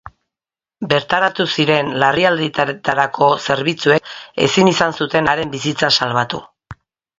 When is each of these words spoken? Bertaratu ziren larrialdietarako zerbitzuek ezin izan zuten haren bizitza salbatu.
Bertaratu 0.93 1.45
ziren 1.57 1.91
larrialdietarako 2.05 3.29
zerbitzuek 3.49 4.11
ezin 4.49 4.73
izan 4.75 4.99
zuten 5.03 5.33
haren 5.37 5.55
bizitza 5.59 5.93
salbatu. 6.01 6.45